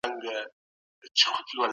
هیلمن 0.03 1.67